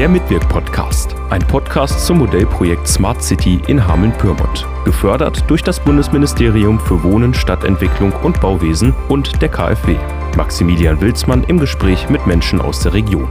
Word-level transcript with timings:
Der 0.00 0.08
Mitwirk-Podcast. 0.08 1.14
Ein 1.28 1.46
Podcast 1.46 2.06
zum 2.06 2.20
Modellprojekt 2.20 2.88
Smart 2.88 3.22
City 3.22 3.60
in 3.66 3.86
Hameln-Pyrmont. 3.86 4.66
Gefördert 4.86 5.44
durch 5.46 5.62
das 5.62 5.78
Bundesministerium 5.78 6.80
für 6.80 7.02
Wohnen, 7.02 7.34
Stadtentwicklung 7.34 8.10
und 8.22 8.40
Bauwesen 8.40 8.94
und 9.10 9.42
der 9.42 9.50
KfW. 9.50 9.96
Maximilian 10.38 10.98
Wilsmann 11.02 11.44
im 11.44 11.60
Gespräch 11.60 12.08
mit 12.08 12.26
Menschen 12.26 12.62
aus 12.62 12.80
der 12.80 12.94
Region. 12.94 13.28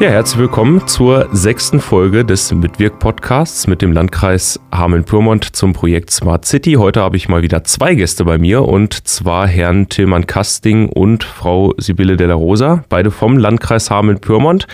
Ja, 0.00 0.10
herzlich 0.10 0.38
willkommen 0.38 0.86
zur 0.86 1.28
sechsten 1.32 1.80
Folge 1.80 2.24
des 2.24 2.54
Mitwirk-Podcasts 2.54 3.66
mit 3.66 3.82
dem 3.82 3.90
Landkreis 3.90 4.60
Hameln-Pyrmont 4.70 5.56
zum 5.56 5.72
Projekt 5.72 6.12
Smart 6.12 6.44
City. 6.44 6.74
Heute 6.74 7.00
habe 7.00 7.16
ich 7.16 7.28
mal 7.28 7.42
wieder 7.42 7.64
zwei 7.64 7.96
Gäste 7.96 8.24
bei 8.24 8.38
mir 8.38 8.62
und 8.62 9.08
zwar 9.08 9.48
Herrn 9.48 9.88
Tillmann 9.88 10.28
Kasting 10.28 10.88
und 10.88 11.24
Frau 11.24 11.74
Sibylle 11.78 12.16
Della 12.16 12.34
Rosa, 12.34 12.84
beide 12.88 13.10
vom 13.10 13.38
Landkreis 13.38 13.90
Hameln-Pyrmont. 13.90 14.68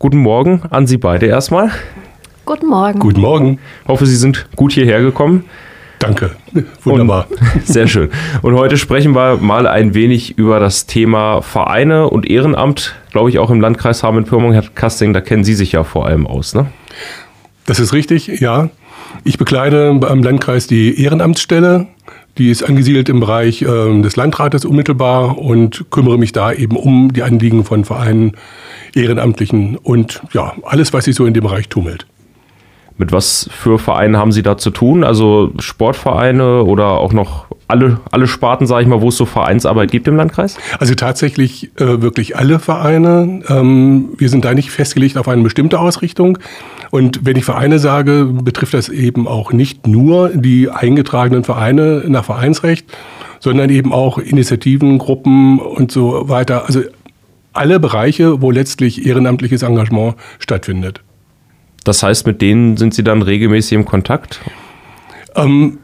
Guten 0.00 0.18
Morgen 0.18 0.62
an 0.70 0.88
Sie 0.88 0.96
beide 0.96 1.26
erstmal. 1.26 1.70
Guten 2.44 2.66
Morgen. 2.66 2.98
Guten 2.98 3.20
Morgen. 3.20 3.60
Ich 3.84 3.88
hoffe, 3.88 4.06
Sie 4.06 4.16
sind 4.16 4.48
gut 4.56 4.72
hierher 4.72 5.00
gekommen. 5.00 5.44
Danke. 6.00 6.30
Wunderbar. 6.82 7.26
Und, 7.30 7.38
sehr 7.66 7.86
schön. 7.86 8.08
Und 8.42 8.54
heute 8.54 8.76
sprechen 8.78 9.14
wir 9.14 9.36
mal 9.36 9.68
ein 9.68 9.94
wenig 9.94 10.36
über 10.38 10.58
das 10.58 10.86
Thema 10.86 11.42
Vereine 11.42 12.08
und 12.08 12.28
Ehrenamt, 12.28 12.96
glaube 13.12 13.28
ich, 13.30 13.38
auch 13.38 13.50
im 13.50 13.60
Landkreis 13.60 14.02
Hameln-Pyrmont, 14.02 14.54
Herr 14.54 14.64
Kasting, 14.74 15.12
da 15.12 15.20
kennen 15.20 15.44
Sie 15.44 15.54
sich 15.54 15.72
ja 15.72 15.84
vor 15.84 16.06
allem 16.06 16.26
aus, 16.26 16.54
ne? 16.54 16.66
Das 17.66 17.78
ist 17.78 17.92
richtig, 17.92 18.40
ja. 18.40 18.70
Ich 19.24 19.36
bekleide 19.36 19.94
beim 19.94 20.22
Landkreis 20.22 20.66
die 20.66 21.02
Ehrenamtsstelle. 21.02 21.86
Die 22.38 22.50
ist 22.50 22.62
angesiedelt 22.62 23.08
im 23.10 23.20
Bereich 23.20 23.60
äh, 23.60 24.00
des 24.00 24.16
Landrates 24.16 24.64
unmittelbar 24.64 25.36
und 25.36 25.84
kümmere 25.90 26.16
mich 26.16 26.32
da 26.32 26.52
eben 26.52 26.76
um 26.76 27.12
die 27.12 27.22
Anliegen 27.22 27.64
von 27.64 27.84
Vereinen, 27.84 28.32
Ehrenamtlichen 28.94 29.76
und 29.76 30.22
ja, 30.32 30.54
alles, 30.62 30.94
was 30.94 31.04
sich 31.04 31.14
so 31.14 31.26
in 31.26 31.34
dem 31.34 31.44
Bereich 31.44 31.68
tummelt. 31.68 32.06
Mit 33.00 33.12
was 33.12 33.48
für 33.50 33.78
Vereinen 33.78 34.18
haben 34.18 34.30
Sie 34.30 34.42
da 34.42 34.58
zu 34.58 34.68
tun? 34.68 35.04
Also 35.04 35.52
Sportvereine 35.58 36.64
oder 36.64 36.98
auch 36.98 37.14
noch 37.14 37.46
alle, 37.66 37.98
alle 38.10 38.26
Sparten, 38.26 38.66
sage 38.66 38.82
ich 38.82 38.88
mal, 38.88 39.00
wo 39.00 39.08
es 39.08 39.16
so 39.16 39.24
Vereinsarbeit 39.24 39.90
gibt 39.90 40.06
im 40.06 40.16
Landkreis? 40.16 40.58
Also 40.78 40.94
tatsächlich 40.94 41.70
äh, 41.76 42.02
wirklich 42.02 42.36
alle 42.36 42.58
Vereine. 42.58 43.40
Ähm, 43.48 44.10
wir 44.18 44.28
sind 44.28 44.44
da 44.44 44.52
nicht 44.52 44.70
festgelegt 44.70 45.16
auf 45.16 45.28
eine 45.28 45.42
bestimmte 45.42 45.80
Ausrichtung. 45.80 46.36
Und 46.90 47.24
wenn 47.24 47.38
ich 47.38 47.44
Vereine 47.46 47.78
sage, 47.78 48.26
betrifft 48.26 48.74
das 48.74 48.90
eben 48.90 49.26
auch 49.26 49.50
nicht 49.50 49.86
nur 49.86 50.28
die 50.34 50.68
eingetragenen 50.68 51.42
Vereine 51.42 52.04
nach 52.06 52.26
Vereinsrecht, 52.26 52.84
sondern 53.38 53.70
eben 53.70 53.94
auch 53.94 54.18
Initiativen, 54.18 54.98
Gruppen 54.98 55.58
und 55.58 55.90
so 55.90 56.28
weiter. 56.28 56.66
Also 56.66 56.82
alle 57.54 57.80
Bereiche, 57.80 58.42
wo 58.42 58.50
letztlich 58.50 59.06
ehrenamtliches 59.06 59.62
Engagement 59.62 60.16
stattfindet. 60.38 61.00
Das 61.84 62.02
heißt, 62.02 62.26
mit 62.26 62.42
denen 62.42 62.76
sind 62.76 62.94
Sie 62.94 63.04
dann 63.04 63.22
regelmäßig 63.22 63.72
im 63.72 63.84
Kontakt? 63.84 64.40
Ähm, 65.34 65.78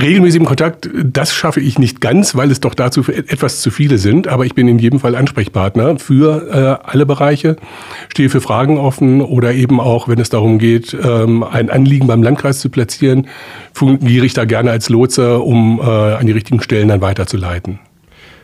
regelmäßig 0.00 0.40
im 0.40 0.46
Kontakt, 0.46 0.88
das 1.04 1.32
schaffe 1.32 1.60
ich 1.60 1.78
nicht 1.78 2.00
ganz, 2.00 2.34
weil 2.34 2.50
es 2.50 2.60
doch 2.60 2.74
dazu 2.74 3.02
etwas 3.10 3.60
zu 3.60 3.70
viele 3.70 3.98
sind. 3.98 4.28
Aber 4.28 4.46
ich 4.46 4.54
bin 4.54 4.68
in 4.68 4.78
jedem 4.78 5.00
Fall 5.00 5.16
Ansprechpartner 5.16 5.98
für 5.98 6.80
äh, 6.84 6.88
alle 6.88 7.06
Bereiche, 7.06 7.56
stehe 8.08 8.30
für 8.30 8.40
Fragen 8.40 8.78
offen 8.78 9.20
oder 9.20 9.52
eben 9.54 9.80
auch, 9.80 10.08
wenn 10.08 10.20
es 10.20 10.30
darum 10.30 10.58
geht, 10.58 10.96
ähm, 11.02 11.42
ein 11.42 11.70
Anliegen 11.70 12.06
beim 12.06 12.22
Landkreis 12.22 12.60
zu 12.60 12.70
platzieren, 12.70 13.26
fungiere 13.72 14.26
ich 14.26 14.34
da 14.34 14.44
gerne 14.44 14.70
als 14.70 14.88
Lotse, 14.88 15.40
um 15.40 15.80
äh, 15.80 15.84
an 15.84 16.26
die 16.26 16.32
richtigen 16.32 16.60
Stellen 16.62 16.88
dann 16.88 17.00
weiterzuleiten. 17.00 17.78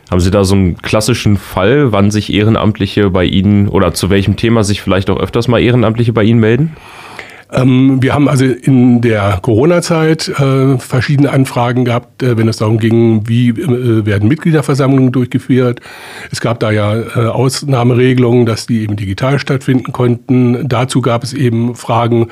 Haben 0.09 0.19
Sie 0.19 0.31
da 0.31 0.43
so 0.43 0.55
einen 0.55 0.77
klassischen 0.77 1.37
Fall, 1.37 1.91
wann 1.91 2.09
sich 2.09 2.33
Ehrenamtliche 2.33 3.11
bei 3.11 3.25
Ihnen 3.25 3.67
oder 3.67 3.93
zu 3.93 4.09
welchem 4.09 4.35
Thema 4.37 4.63
sich 4.63 4.81
vielleicht 4.81 5.09
auch 5.09 5.19
öfters 5.19 5.47
mal 5.47 5.61
Ehrenamtliche 5.61 6.13
bei 6.13 6.23
Ihnen 6.23 6.39
melden? 6.39 6.75
Ähm, 7.51 8.01
wir 8.01 8.13
haben 8.13 8.27
also 8.27 8.45
in 8.45 9.01
der 9.01 9.39
Corona-Zeit 9.41 10.27
äh, 10.27 10.77
verschiedene 10.77 11.31
Anfragen 11.31 11.83
gehabt, 11.83 12.21
äh, 12.21 12.37
wenn 12.37 12.47
es 12.47 12.57
darum 12.57 12.77
ging, 12.77 13.27
wie 13.27 13.49
äh, 13.49 14.05
werden 14.05 14.29
Mitgliederversammlungen 14.29 15.11
durchgeführt. 15.11 15.79
Es 16.31 16.41
gab 16.41 16.59
da 16.59 16.69
ja 16.69 16.95
äh, 16.95 17.27
Ausnahmeregelungen, 17.27 18.45
dass 18.45 18.67
die 18.67 18.81
eben 18.81 18.95
digital 18.95 19.39
stattfinden 19.39 19.91
konnten. 19.91 20.67
Dazu 20.67 21.01
gab 21.01 21.23
es 21.23 21.33
eben 21.33 21.75
Fragen, 21.75 22.27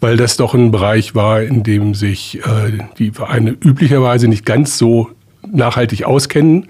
weil 0.00 0.16
das 0.16 0.36
doch 0.36 0.54
ein 0.54 0.70
Bereich 0.70 1.16
war, 1.16 1.42
in 1.42 1.64
dem 1.64 1.94
sich 1.94 2.38
äh, 2.38 2.78
die 2.98 3.10
Vereine 3.10 3.50
üblicherweise 3.50 4.28
nicht 4.28 4.46
ganz 4.46 4.78
so 4.78 5.10
nachhaltig 5.50 6.04
auskennen. 6.04 6.68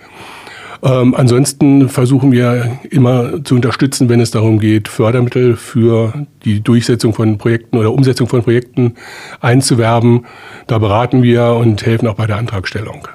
Ähm, 0.84 1.14
ansonsten 1.14 1.88
versuchen 1.88 2.32
wir 2.32 2.78
immer 2.90 3.44
zu 3.44 3.54
unterstützen, 3.54 4.08
wenn 4.08 4.20
es 4.20 4.32
darum 4.32 4.58
geht, 4.58 4.88
Fördermittel 4.88 5.54
für 5.56 6.26
die 6.44 6.60
Durchsetzung 6.60 7.14
von 7.14 7.38
Projekten 7.38 7.78
oder 7.78 7.92
Umsetzung 7.92 8.26
von 8.26 8.42
Projekten 8.42 8.94
einzuwerben. 9.40 10.26
Da 10.66 10.78
beraten 10.78 11.22
wir 11.22 11.54
und 11.54 11.86
helfen 11.86 12.08
auch 12.08 12.16
bei 12.16 12.26
der 12.26 12.36
Antragstellung. 12.36 13.06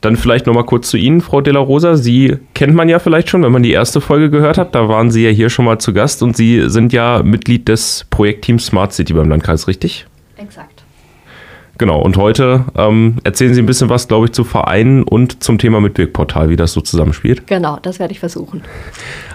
Dann 0.00 0.16
vielleicht 0.16 0.46
nochmal 0.46 0.64
kurz 0.64 0.88
zu 0.88 0.96
Ihnen, 0.96 1.20
Frau 1.20 1.40
De 1.40 1.52
La 1.52 1.58
Rosa. 1.58 1.96
Sie 1.96 2.36
kennt 2.54 2.74
man 2.74 2.88
ja 2.88 3.00
vielleicht 3.00 3.28
schon, 3.28 3.42
wenn 3.42 3.50
man 3.50 3.64
die 3.64 3.72
erste 3.72 4.00
Folge 4.00 4.30
gehört 4.30 4.56
hat. 4.56 4.74
Da 4.76 4.88
waren 4.88 5.10
Sie 5.10 5.24
ja 5.24 5.30
hier 5.30 5.50
schon 5.50 5.64
mal 5.64 5.78
zu 5.78 5.92
Gast 5.92 6.22
und 6.22 6.36
Sie 6.36 6.68
sind 6.68 6.92
ja 6.92 7.22
Mitglied 7.24 7.66
des 7.66 8.06
Projektteams 8.10 8.66
Smart 8.66 8.92
City 8.92 9.14
beim 9.14 9.28
Landkreis, 9.28 9.66
richtig? 9.66 10.06
Exakt. 10.36 10.75
Genau, 11.78 12.00
und 12.00 12.16
heute 12.16 12.64
ähm, 12.74 13.16
erzählen 13.24 13.52
Sie 13.52 13.60
ein 13.60 13.66
bisschen 13.66 13.90
was, 13.90 14.08
glaube 14.08 14.26
ich, 14.26 14.32
zu 14.32 14.44
Vereinen 14.44 15.02
und 15.02 15.42
zum 15.42 15.58
Thema 15.58 15.80
Mitwirkportal, 15.80 16.48
wie 16.48 16.56
das 16.56 16.72
so 16.72 16.80
zusammenspielt. 16.80 17.46
Genau, 17.46 17.78
das 17.82 17.98
werde 17.98 18.12
ich 18.12 18.20
versuchen. 18.20 18.62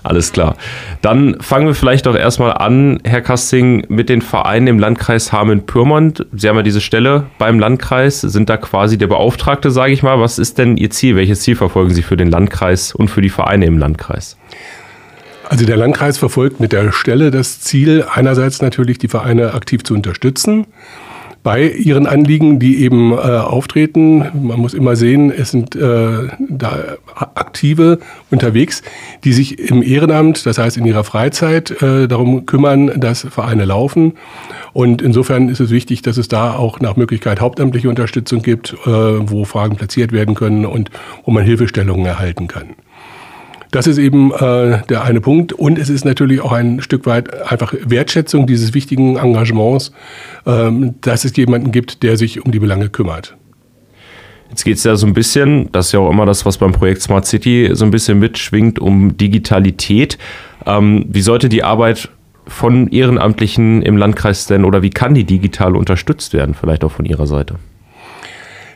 Alles 0.02 0.32
klar. 0.32 0.56
Dann 1.04 1.40
fangen 1.40 1.68
wir 1.68 1.76
vielleicht 1.76 2.08
doch 2.08 2.16
erstmal 2.16 2.54
an, 2.54 3.00
Herr 3.04 3.22
Kasting, 3.22 3.86
mit 3.90 4.10
den 4.10 4.24
Vereinen 4.24 4.68
im 4.68 4.80
Landkreis 4.80 5.32
Hameln-Pyrmont. 5.32 6.26
Sie 6.34 6.50
haben 6.50 6.56
ja 6.56 6.64
diese 6.64 6.82
Stelle 6.82 7.28
beim 7.38 7.60
Landkreis, 7.60 8.22
sind 8.22 8.50
da 8.50 8.58
quasi 8.58 8.98
der 8.98 9.08
Beauftragte, 9.08 9.70
sage 9.70 9.94
ich 9.94 10.02
mal. 10.02 10.20
Was 10.20 10.40
ist 10.40 10.58
denn 10.58 10.78
Ihr 10.78 10.90
Ziel? 10.90 11.16
Welches 11.16 11.42
Ziel 11.42 11.56
verfolgen 11.56 11.94
Sie 11.94 12.02
für 12.02 12.18
den 12.18 12.32
Landkreis 12.32 12.96
und 12.96 13.10
für 13.10 13.22
die 13.22 13.30
Vereine 13.30 13.68
im 13.68 13.78
Landkreis? 13.78 14.38
Also 15.48 15.66
der 15.66 15.78
Landkreis 15.78 16.18
verfolgt 16.18 16.60
mit 16.60 16.72
der 16.72 16.92
Stelle 16.92 17.30
das 17.30 17.60
Ziel, 17.60 18.06
einerseits 18.12 18.62
natürlich 18.62 18.98
die 18.98 19.10
Vereine 19.10 19.54
aktiv 19.54 19.84
zu 19.84 19.94
unterstützen 19.94 20.66
bei 21.44 21.68
ihren 21.70 22.06
Anliegen, 22.06 22.60
die 22.60 22.84
eben 22.84 23.12
äh, 23.14 23.16
auftreten. 23.16 24.26
Man 24.34 24.60
muss 24.60 24.74
immer 24.74 24.96
sehen, 24.96 25.32
es 25.32 25.52
sind 25.52 25.76
äh, 25.76 26.28
da 26.50 26.98
Aktive 27.16 28.00
unterwegs, 28.30 28.84
die 29.24 29.34
sich 29.34 29.60
im 29.60 29.82
Ehrenamt, 29.82 30.46
das 30.46 30.58
heißt 30.58 30.78
in 30.78 30.86
ihrer 30.86 31.04
Freizeit, 31.04 31.82
äh, 31.82 32.08
darum 32.08 32.46
kümmern, 32.46 33.00
dass 33.00 33.22
Vereine 33.30 33.66
laufen. 33.66 34.14
Und 34.74 35.02
insofern 35.02 35.50
ist 35.50 35.60
es 35.60 35.70
wichtig, 35.70 36.02
dass 36.02 36.18
es 36.18 36.28
da 36.28 36.56
auch 36.56 36.80
nach 36.80 36.96
Möglichkeit 36.96 37.42
hauptamtliche 37.42 37.90
Unterstützung 37.90 38.42
gibt, 38.42 38.74
äh, 38.86 38.90
wo 38.90 39.44
Fragen 39.46 39.76
platziert 39.76 40.12
werden 40.12 40.36
können 40.36 40.66
und 40.66 40.92
wo 41.26 41.32
man 41.32 41.44
Hilfestellungen 41.44 42.06
erhalten 42.06 42.48
kann. 42.48 42.76
Das 43.72 43.88
ist 43.88 43.98
eben 43.98 44.32
äh, 44.34 44.82
der 44.90 45.04
eine 45.04 45.22
Punkt. 45.22 45.54
Und 45.54 45.80
es 45.80 45.90
ist 45.90 46.04
natürlich 46.04 46.42
auch 46.42 46.52
ein 46.52 46.82
Stück 46.82 47.06
weit 47.06 47.50
einfach 47.50 47.74
Wertschätzung 47.86 48.46
dieses 48.46 48.74
wichtigen 48.74 49.16
Engagements, 49.16 49.94
ähm, 50.46 50.96
dass 51.02 51.24
es 51.24 51.36
jemanden 51.38 51.72
gibt, 51.72 52.04
der 52.04 52.18
sich 52.18 52.46
um 52.46 52.52
die 52.52 52.60
Belange 52.60 52.90
kümmert. 52.90 53.38
Jetzt 54.50 54.66
geht 54.66 54.76
es 54.76 54.84
ja 54.84 54.98
so 54.98 55.08
ein 55.08 55.14
bisschen, 55.14 55.72
das 55.72 55.88
ist 55.88 55.92
ja 55.94 56.02
auch 56.02 56.12
immer 56.12 56.26
das, 56.26 56.46
was 56.46 56.58
beim 56.58 56.74
Projekt 56.74 57.02
Smart 57.02 57.26
City 57.26 57.70
so 57.72 57.86
ein 57.86 57.92
bisschen 57.92 58.20
mitschwingt, 58.20 58.80
um 58.80 59.16
Digitalität. 59.16 60.18
Ähm, 60.66 61.06
wie 61.08 61.22
sollte 61.22 61.48
die 61.48 61.64
Arbeit 61.64 62.10
von 62.48 62.90
Ehrenamtlichen 62.90 63.82
im 63.82 63.96
Landkreis 63.96 64.48
denn 64.48 64.66
oder 64.66 64.82
wie 64.82 64.90
kann 64.90 65.14
die 65.14 65.24
digital 65.24 65.78
unterstützt 65.78 66.34
werden, 66.34 66.54
vielleicht 66.54 66.84
auch 66.84 66.92
von 66.92 67.06
Ihrer 67.06 67.28
Seite? 67.28 67.56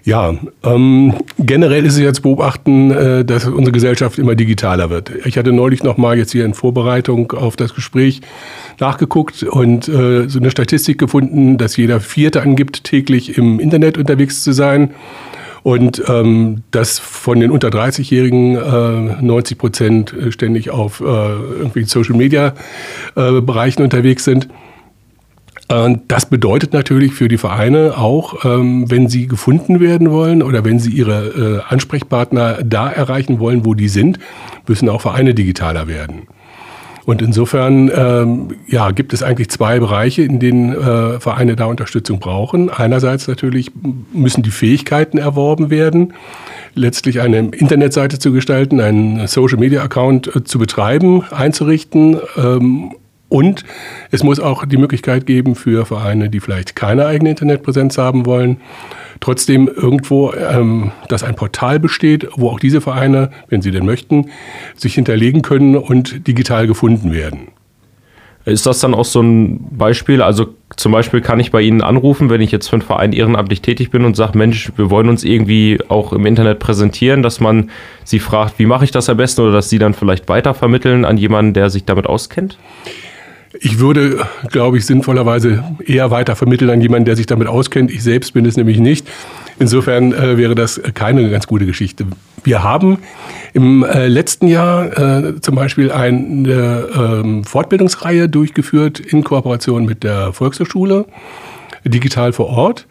Ja, 0.06 0.36
ähm, 0.64 1.16
generell 1.40 1.84
ist 1.84 1.94
es 1.94 2.00
jetzt 2.00 2.22
beobachten, 2.22 2.92
äh, 2.92 3.26
dass 3.26 3.46
unsere 3.46 3.72
Gesellschaft 3.72 4.20
immer 4.20 4.36
digitaler 4.36 4.92
wird. 4.92 5.12
Ich 5.26 5.36
hatte 5.36 5.52
neulich 5.52 5.82
noch 5.82 5.98
mal 5.98 6.16
jetzt 6.16 6.32
hier 6.32 6.46
in 6.46 6.54
Vorbereitung 6.54 7.32
auf 7.32 7.56
das 7.56 7.74
Gespräch 7.74 8.22
nachgeguckt 8.80 9.42
und 9.42 9.88
äh, 9.88 10.30
so 10.30 10.38
eine 10.38 10.52
Statistik 10.52 11.00
gefunden, 11.00 11.58
dass 11.58 11.76
jeder 11.76 12.00
Vierte 12.02 12.44
angibt, 12.44 12.84
täglich 12.84 13.36
im 13.36 13.60
Internet 13.60 13.98
unterwegs 13.98 14.44
zu 14.44 14.54
sein. 14.54 14.92
Und 15.64 16.04
ähm, 16.08 16.62
dass 16.70 17.00
von 17.00 17.40
den 17.40 17.50
unter 17.50 17.70
30-Jährigen 17.70 18.56
äh, 18.58 19.24
90 19.24 19.58
Prozent 19.58 20.16
ständig 20.30 20.70
auf 20.70 21.02
äh, 21.02 21.04
irgendwie 21.04 21.86
Social-Media-Bereichen 21.86 23.82
äh, 23.82 23.84
unterwegs 23.84 24.24
sind. 24.24 24.48
Das 25.68 26.28
bedeutet 26.28 26.74
natürlich 26.74 27.14
für 27.14 27.28
die 27.28 27.40
Vereine 27.40 27.98
auch, 27.98 28.46
ähm, 28.46 28.90
wenn 28.92 29.10
sie 29.10 29.28
gefunden 29.28 29.80
werden 29.80 30.12
wollen 30.12 30.44
oder 30.44 30.64
wenn 30.64 30.78
sie 30.78 30.92
ihre 30.92 31.64
äh, 31.68 31.74
Ansprechpartner 31.74 32.60
da 32.64 32.88
erreichen 32.90 33.40
wollen, 33.40 33.66
wo 33.66 33.74
die 33.74 33.88
sind, 33.88 34.20
müssen 34.68 34.90
auch 34.90 35.02
Vereine 35.02 35.34
digitaler 35.34 35.88
werden. 35.88 36.28
Und 37.06 37.22
insofern 37.22 37.92
ähm, 37.96 38.56
ja, 38.68 38.92
gibt 38.92 39.14
es 39.14 39.22
eigentlich 39.22 39.50
zwei 39.50 39.80
Bereiche, 39.80 40.24
in 40.24 40.40
denen 40.40 40.74
äh, 40.74 41.20
Vereine 41.20 41.56
da 41.56 41.66
Unterstützung 41.66 42.20
brauchen. 42.20 42.70
Einerseits 42.70 43.28
natürlich 43.28 43.72
müssen 44.12 44.42
die 44.42 44.52
Fähigkeiten 44.52 45.20
erworben 45.20 45.70
werden, 45.70 46.14
letztlich 46.74 47.22
eine 47.22 47.38
Internetseite 47.38 48.18
zu 48.18 48.32
gestalten, 48.32 48.82
einen 48.82 49.28
Social-Media-Account 49.28 50.36
äh, 50.36 50.44
zu 50.44 50.58
betreiben, 50.58 51.24
einzurichten. 51.32 52.18
Ähm, 52.38 52.92
und 53.36 53.66
es 54.12 54.24
muss 54.24 54.40
auch 54.40 54.64
die 54.64 54.78
Möglichkeit 54.78 55.26
geben 55.26 55.56
für 55.56 55.86
Vereine, 55.86 56.30
die 56.30 56.40
vielleicht 56.40 56.78
keine 56.78 57.06
eigene 57.06 57.32
Internetpräsenz 57.32 57.98
haben 57.98 58.26
wollen, 58.26 58.62
trotzdem 59.20 59.68
irgendwo, 59.68 60.32
ähm, 60.32 60.94
dass 61.10 61.24
ein 61.24 61.36
Portal 61.36 61.82
besteht, 61.82 62.30
wo 62.38 62.48
auch 62.48 62.62
diese 62.62 62.80
Vereine, 62.80 63.32
wenn 63.50 63.62
sie 63.62 63.72
denn 63.72 63.86
möchten, 63.86 64.30
sich 64.78 64.96
hinterlegen 64.96 65.42
können 65.42 65.76
und 65.76 66.26
digital 66.30 66.66
gefunden 66.66 67.12
werden. 67.12 67.50
Ist 68.46 68.66
das 68.68 68.80
dann 68.80 68.94
auch 68.94 69.04
so 69.04 69.22
ein 69.22 69.68
Beispiel? 69.72 70.22
Also 70.22 70.48
zum 70.78 70.94
Beispiel 70.94 71.20
kann 71.20 71.40
ich 71.42 71.52
bei 71.52 71.62
Ihnen 71.62 71.82
anrufen, 71.82 72.30
wenn 72.30 72.40
ich 72.40 72.52
jetzt 72.52 72.70
für 72.70 72.76
einen 72.76 72.84
Verein 72.84 73.12
ehrenamtlich 73.12 73.62
tätig 73.62 73.92
bin 73.92 74.06
und 74.06 74.16
sage, 74.16 74.38
Mensch, 74.38 74.72
wir 74.78 74.90
wollen 74.90 75.10
uns 75.10 75.26
irgendwie 75.26 75.80
auch 75.90 76.14
im 76.14 76.26
Internet 76.26 76.60
präsentieren, 76.60 77.22
dass 77.22 77.42
man 77.42 77.70
Sie 78.06 78.20
fragt, 78.20 78.60
wie 78.60 78.66
mache 78.68 78.86
ich 78.86 78.92
das 78.92 79.10
am 79.10 79.18
besten 79.18 79.42
oder 79.42 79.52
dass 79.52 79.70
Sie 79.70 79.80
dann 79.80 79.94
vielleicht 79.94 80.30
weitervermitteln 80.30 81.04
an 81.04 81.18
jemanden, 81.18 81.54
der 81.54 81.70
sich 81.70 81.84
damit 81.84 82.06
auskennt? 82.06 82.58
Ich 83.60 83.80
würde, 83.80 84.26
glaube 84.52 84.78
ich, 84.78 84.86
sinnvollerweise 84.86 85.64
eher 85.86 86.12
weiter 86.12 86.36
vermitteln 86.36 86.70
an 86.70 86.82
jemanden, 86.82 87.06
der 87.06 87.16
sich 87.16 87.26
damit 87.26 87.48
auskennt. 87.48 87.92
Ich 87.92 88.04
selbst 88.04 88.34
bin 88.34 88.46
es 88.46 88.58
nämlich 88.58 88.80
nicht. 88.80 89.08
Insofern 89.60 90.14
äh, 90.14 90.38
wäre 90.38 90.56
das 90.56 90.82
keine 90.94 91.30
ganz 91.30 91.48
gute 91.48 91.66
Geschichte. 91.66 92.06
Wir 92.44 92.64
haben 92.64 93.00
im 93.54 93.84
äh, 93.84 94.08
letzten 94.08 94.48
Jahr 94.48 94.98
äh, 94.98 95.42
zum 95.42 95.56
Beispiel 95.56 95.92
eine 95.92 96.90
ähm, 96.96 97.44
Fortbildungsreihe 97.44 98.28
durchgeführt 98.28 99.00
in 99.00 99.24
Kooperation 99.24 99.86
mit 99.86 100.04
der 100.04 100.34
Volkshochschule, 100.34 101.06
digital 101.86 102.34
vor 102.34 102.48
Ort. 102.48 102.88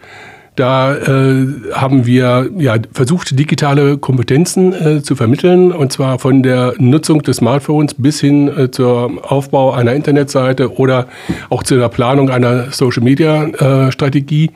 Da 0.56 0.94
äh, 0.94 1.46
haben 1.72 2.06
wir 2.06 2.50
ja, 2.58 2.76
versucht, 2.92 3.36
digitale 3.36 3.98
Kompetenzen 3.98 4.72
äh, 4.72 5.02
zu 5.02 5.16
vermitteln, 5.16 5.72
und 5.72 5.92
zwar 5.92 6.20
von 6.20 6.44
der 6.44 6.74
Nutzung 6.78 7.22
des 7.22 7.38
Smartphones 7.38 7.94
bis 7.94 8.20
hin 8.20 8.46
äh, 8.46 8.70
zum 8.70 9.18
Aufbau 9.18 9.72
einer 9.72 9.94
Internetseite 9.94 10.72
oder 10.78 11.08
auch 11.50 11.64
zu 11.64 11.74
der 11.76 11.88
Planung 11.88 12.30
einer 12.30 12.70
Social-Media-Strategie. 12.70 14.52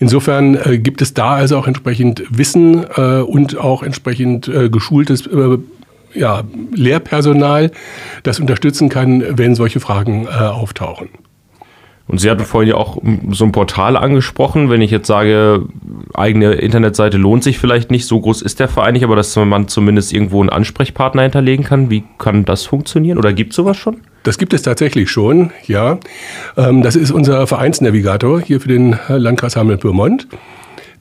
Insofern 0.00 0.56
äh, 0.56 0.78
gibt 0.78 1.02
es 1.02 1.14
da 1.14 1.34
also 1.34 1.56
auch 1.58 1.68
entsprechend 1.68 2.24
Wissen 2.30 2.84
äh, 2.96 3.20
und 3.20 3.56
auch 3.58 3.84
entsprechend 3.84 4.48
äh, 4.48 4.68
geschultes 4.68 5.26
äh, 5.28 5.58
ja, 6.14 6.42
Lehrpersonal, 6.74 7.70
das 8.24 8.40
unterstützen 8.40 8.88
kann, 8.88 9.22
wenn 9.38 9.54
solche 9.54 9.78
Fragen 9.78 10.26
äh, 10.26 10.30
auftauchen. 10.30 11.08
Und 12.08 12.18
Sie 12.18 12.30
hatten 12.30 12.44
vorhin 12.44 12.70
ja 12.70 12.76
auch 12.76 12.96
so 13.30 13.44
ein 13.44 13.52
Portal 13.52 13.96
angesprochen. 13.96 14.70
Wenn 14.70 14.80
ich 14.80 14.90
jetzt 14.90 15.06
sage, 15.06 15.66
eigene 16.14 16.52
Internetseite 16.54 17.18
lohnt 17.18 17.44
sich 17.44 17.58
vielleicht 17.58 17.90
nicht, 17.90 18.06
so 18.06 18.18
groß 18.18 18.40
ist 18.40 18.60
der 18.60 18.68
Verein 18.68 18.94
nicht, 18.94 19.04
aber 19.04 19.14
dass 19.14 19.36
man 19.36 19.68
zumindest 19.68 20.14
irgendwo 20.14 20.40
einen 20.40 20.48
Ansprechpartner 20.48 21.22
hinterlegen 21.22 21.64
kann, 21.64 21.90
wie 21.90 22.04
kann 22.18 22.46
das 22.46 22.64
funktionieren? 22.64 23.18
Oder 23.18 23.34
gibt 23.34 23.52
es 23.52 23.56
sowas 23.56 23.76
schon? 23.76 23.98
Das 24.22 24.38
gibt 24.38 24.54
es 24.54 24.62
tatsächlich 24.62 25.10
schon, 25.10 25.52
ja. 25.66 25.98
Ähm, 26.56 26.82
das 26.82 26.96
ist 26.96 27.10
unser 27.10 27.46
Vereinsnavigator 27.46 28.40
hier 28.40 28.60
für 28.60 28.68
den 28.68 28.98
Landkreis 29.08 29.56
Hameln-Pyrmont. 29.56 30.28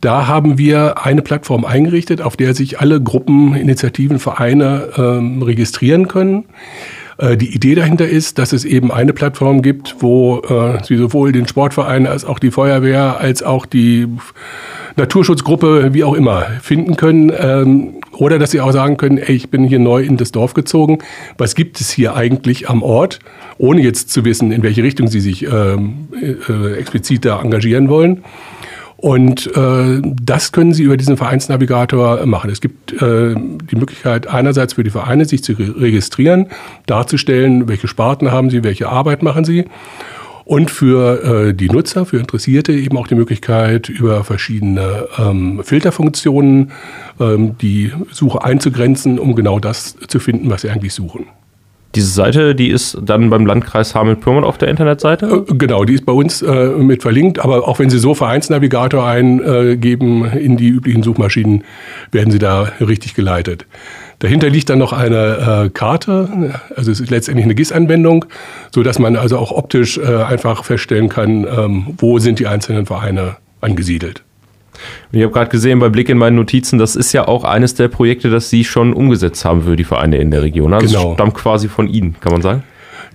Da 0.01 0.27
haben 0.27 0.57
wir 0.57 1.05
eine 1.05 1.21
Plattform 1.21 1.65
eingerichtet, 1.65 2.21
auf 2.21 2.37
der 2.37 2.53
sich 2.53 2.79
alle 2.79 3.01
Gruppen, 3.01 3.55
Initiativen, 3.55 4.19
Vereine 4.19 4.89
ähm, 4.97 5.41
registrieren 5.41 6.07
können. 6.07 6.45
Äh, 7.17 7.37
die 7.37 7.53
Idee 7.53 7.75
dahinter 7.75 8.07
ist, 8.07 8.37
dass 8.37 8.53
es 8.53 8.65
eben 8.65 8.91
eine 8.91 9.13
Plattform 9.13 9.61
gibt, 9.61 9.97
wo 9.99 10.39
äh, 10.39 10.83
Sie 10.83 10.97
sowohl 10.97 11.31
den 11.31 11.47
Sportverein 11.47 12.07
als 12.07 12.25
auch 12.25 12.39
die 12.39 12.51
Feuerwehr 12.51 13.19
als 13.19 13.43
auch 13.43 13.65
die 13.65 14.07
Naturschutzgruppe, 14.97 15.93
wie 15.93 16.03
auch 16.03 16.15
immer, 16.15 16.47
finden 16.61 16.95
können. 16.95 17.31
Ähm, 17.37 17.93
oder 18.13 18.39
dass 18.39 18.49
sie 18.51 18.61
auch 18.61 18.71
sagen 18.71 18.97
können, 18.97 19.19
ey, 19.19 19.35
ich 19.35 19.49
bin 19.49 19.63
hier 19.63 19.77
neu 19.77 20.01
in 20.01 20.17
das 20.17 20.31
Dorf 20.31 20.55
gezogen. 20.55 20.99
Was 21.37 21.53
gibt 21.53 21.79
es 21.79 21.91
hier 21.91 22.15
eigentlich 22.15 22.67
am 22.67 22.81
Ort? 22.81 23.19
Ohne 23.59 23.81
jetzt 23.81 24.09
zu 24.09 24.25
wissen, 24.25 24.51
in 24.51 24.63
welche 24.63 24.81
Richtung 24.81 25.07
sie 25.07 25.19
sich 25.19 25.43
ähm, 25.43 26.07
äh, 26.19 26.73
explizit 26.79 27.25
da 27.25 27.39
engagieren 27.39 27.89
wollen. 27.89 28.23
Und 28.97 29.55
äh, 29.55 30.01
das 30.03 30.51
können 30.51 30.73
Sie 30.73 30.83
über 30.83 30.97
diesen 30.97 31.17
Vereinsnavigator 31.17 32.25
machen. 32.25 32.49
Es 32.49 32.61
gibt 32.61 32.93
äh, 32.93 33.35
die 33.35 33.75
Möglichkeit 33.75 34.25
einerseits 34.27 34.73
für 34.73 34.83
die 34.83 34.89
Vereine, 34.89 35.25
sich 35.25 35.43
zu 35.43 35.53
registrieren, 35.53 36.47
darzustellen, 36.87 37.67
welche 37.67 37.87
Sparten 37.87 38.31
haben 38.31 38.49
sie, 38.49 38.63
welche 38.63 38.89
Arbeit 38.89 39.21
machen 39.21 39.45
sie. 39.45 39.65
Und 40.45 40.71
für 40.71 41.49
äh, 41.49 41.53
die 41.53 41.69
Nutzer, 41.69 42.05
für 42.05 42.17
Interessierte 42.17 42.71
eben 42.71 42.97
auch 42.97 43.07
die 43.07 43.15
Möglichkeit, 43.15 43.89
über 43.89 44.23
verschiedene 44.23 45.07
ähm, 45.19 45.61
Filterfunktionen 45.63 46.71
ähm, 47.19 47.57
die 47.59 47.91
Suche 48.11 48.43
einzugrenzen, 48.43 49.19
um 49.19 49.35
genau 49.35 49.59
das 49.59 49.95
zu 50.07 50.19
finden, 50.19 50.49
was 50.49 50.61
sie 50.61 50.69
eigentlich 50.69 50.93
suchen. 50.93 51.25
Diese 51.97 52.11
Seite, 52.11 52.53
die 52.53 52.69
ist 52.69 52.95
dann 53.01 53.31
beim 53.31 53.47
Landkreis 53.47 53.95
Hameln-Pyrmont 53.95 54.45
auf 54.45 54.59
der 54.59 54.67
Internetseite? 54.67 55.45
Äh, 55.49 55.55
genau, 55.55 55.83
die 55.83 55.95
ist 55.95 56.05
bei 56.05 56.11
uns 56.11 56.43
äh, 56.43 56.67
mit 56.77 57.01
verlinkt. 57.01 57.39
Aber 57.39 57.67
auch 57.67 57.79
wenn 57.79 57.89
Sie 57.89 57.97
so 57.97 58.13
Vereinsnavigator 58.13 59.03
eingeben 59.03 60.23
in 60.25 60.57
die 60.57 60.67
üblichen 60.67 61.01
Suchmaschinen, 61.01 61.63
werden 62.11 62.29
Sie 62.29 62.37
da 62.37 62.71
richtig 62.79 63.15
geleitet. 63.15 63.65
Dahinter 64.19 64.47
liegt 64.47 64.69
dann 64.69 64.77
noch 64.77 64.93
eine 64.93 65.63
äh, 65.65 65.69
Karte, 65.71 66.53
also 66.75 66.91
es 66.91 66.99
ist 66.99 67.09
letztendlich 67.09 67.45
eine 67.45 67.55
GIS-Anwendung, 67.55 68.25
sodass 68.71 68.99
man 68.99 69.15
also 69.15 69.39
auch 69.39 69.51
optisch 69.51 69.97
äh, 69.97 70.21
einfach 70.21 70.65
feststellen 70.65 71.09
kann, 71.09 71.45
ähm, 71.45 71.95
wo 71.97 72.19
sind 72.19 72.37
die 72.37 72.45
einzelnen 72.45 72.85
Vereine 72.85 73.37
angesiedelt. 73.59 74.21
Ich 75.11 75.23
habe 75.23 75.31
gerade 75.31 75.49
gesehen 75.49 75.79
bei 75.79 75.89
Blick 75.89 76.09
in 76.09 76.17
meine 76.17 76.35
Notizen, 76.35 76.79
das 76.79 76.95
ist 76.95 77.13
ja 77.13 77.27
auch 77.27 77.43
eines 77.43 77.75
der 77.75 77.87
Projekte, 77.87 78.29
das 78.29 78.49
Sie 78.49 78.63
schon 78.63 78.93
umgesetzt 78.93 79.45
haben 79.45 79.63
für 79.63 79.75
die 79.75 79.83
Vereine 79.83 80.17
in 80.17 80.31
der 80.31 80.43
Region. 80.43 80.73
Also 80.73 80.87
genau. 80.87 81.03
Das 81.09 81.13
stammt 81.15 81.33
quasi 81.35 81.67
von 81.67 81.87
Ihnen, 81.87 82.15
kann 82.19 82.31
man 82.31 82.41
sagen? 82.41 82.63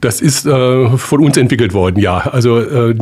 Das 0.00 0.20
ist 0.20 0.47
äh, 0.47 0.88
von 0.97 1.20
uns 1.20 1.37
entwickelt 1.37 1.75
worden, 1.75 2.00
ja. 2.00 2.19
Also 2.19 2.59
äh, 2.59 2.97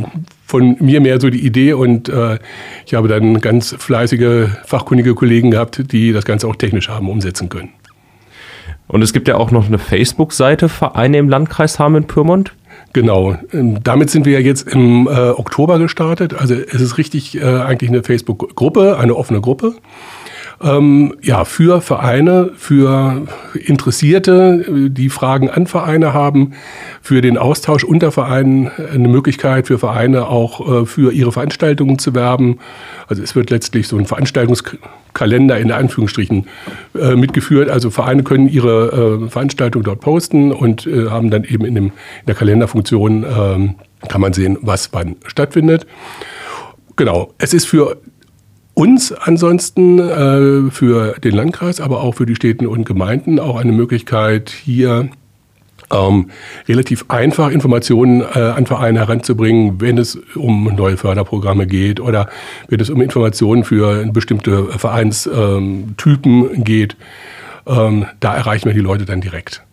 von 0.45 0.75
mir 0.79 1.01
mehr 1.01 1.19
so 1.19 1.29
die 1.29 1.43
Idee 1.43 1.73
und 1.73 2.09
äh, 2.09 2.37
ich 2.85 2.93
habe 2.93 3.07
dann 3.07 3.41
ganz 3.41 3.75
fleißige, 3.77 4.49
fachkundige 4.65 5.15
Kollegen 5.15 5.49
gehabt, 5.51 5.91
die 5.91 6.13
das 6.13 6.25
Ganze 6.25 6.47
auch 6.47 6.55
technisch 6.55 6.89
haben 6.89 7.09
umsetzen 7.09 7.49
können. 7.49 7.69
Und 8.87 9.01
es 9.01 9.13
gibt 9.13 9.29
ja 9.29 9.37
auch 9.37 9.51
noch 9.51 9.67
eine 9.67 9.79
Facebook-Seite 9.79 10.67
Vereine 10.67 11.17
im 11.17 11.29
Landkreis 11.29 11.79
Hameln-Pyrmont. 11.79 12.51
Genau. 12.93 13.37
Ähm, 13.53 13.81
damit 13.83 14.09
sind 14.09 14.25
wir 14.25 14.33
ja 14.33 14.39
jetzt 14.39 14.67
im 14.67 15.07
äh, 15.07 15.11
Oktober 15.11 15.79
gestartet. 15.79 16.33
Also 16.33 16.55
es 16.55 16.81
ist 16.81 16.97
richtig 16.97 17.37
äh, 17.37 17.43
eigentlich 17.43 17.89
eine 17.89 18.03
Facebook-Gruppe, 18.03 18.97
eine 18.97 19.15
offene 19.15 19.41
Gruppe. 19.41 19.75
Ähm, 20.63 21.15
ja, 21.21 21.43
für 21.45 21.81
Vereine, 21.81 22.51
für 22.55 23.25
Interessierte, 23.53 24.89
die 24.89 25.09
Fragen 25.09 25.49
an 25.49 25.65
Vereine 25.65 26.13
haben, 26.13 26.53
für 27.01 27.21
den 27.21 27.37
Austausch 27.37 27.83
unter 27.83 28.11
Vereinen 28.11 28.69
eine 28.93 29.07
Möglichkeit 29.07 29.67
für 29.67 29.79
Vereine 29.79 30.27
auch 30.27 30.83
äh, 30.83 30.85
für 30.85 31.11
ihre 31.13 31.31
Veranstaltungen 31.31 31.97
zu 31.97 32.13
werben. 32.13 32.59
Also 33.07 33.23
es 33.23 33.35
wird 33.35 33.49
letztlich 33.49 33.87
so 33.87 33.97
ein 33.97 34.05
Veranstaltungskalender 34.05 35.57
in 35.57 35.71
Anführungsstrichen 35.71 36.47
äh, 36.99 37.15
mitgeführt. 37.15 37.69
Also 37.69 37.89
Vereine 37.89 38.23
können 38.23 38.47
ihre 38.47 39.23
äh, 39.25 39.29
Veranstaltung 39.29 39.81
dort 39.83 40.01
posten 40.01 40.51
und 40.51 40.85
äh, 40.85 41.09
haben 41.09 41.31
dann 41.31 41.43
eben 41.43 41.65
in, 41.65 41.75
dem, 41.75 41.85
in 41.85 41.91
der 42.27 42.35
Kalenderfunktion 42.35 43.23
ähm, 43.23 43.75
kann 44.07 44.21
man 44.21 44.33
sehen, 44.33 44.57
was 44.61 44.89
wann 44.93 45.15
stattfindet. 45.25 45.87
Genau. 46.97 47.33
Es 47.39 47.53
ist 47.53 47.65
für 47.65 47.97
uns 48.81 49.11
ansonsten 49.11 49.99
äh, 49.99 50.71
für 50.71 51.13
den 51.19 51.35
Landkreis, 51.35 51.79
aber 51.79 52.01
auch 52.01 52.15
für 52.15 52.25
die 52.25 52.33
Städte 52.33 52.67
und 52.67 52.83
Gemeinden 52.83 53.39
auch 53.39 53.57
eine 53.57 53.71
Möglichkeit, 53.71 54.49
hier 54.49 55.09
ähm, 55.91 56.31
relativ 56.67 57.05
einfach 57.09 57.51
Informationen 57.51 58.21
äh, 58.21 58.39
an 58.39 58.65
Vereine 58.65 58.97
heranzubringen, 58.97 59.79
wenn 59.81 59.99
es 59.99 60.15
um 60.33 60.73
neue 60.75 60.97
Förderprogramme 60.97 61.67
geht 61.67 61.99
oder 61.99 62.27
wenn 62.69 62.79
es 62.79 62.89
um 62.89 63.01
Informationen 63.01 63.65
für 63.65 64.07
bestimmte 64.11 64.65
Vereinstypen 64.65 66.49
ähm, 66.55 66.63
geht. 66.63 66.97
Ähm, 67.67 68.07
da 68.19 68.35
erreichen 68.35 68.65
wir 68.65 68.73
die 68.73 68.79
Leute 68.79 69.05
dann 69.05 69.21
direkt. 69.21 69.63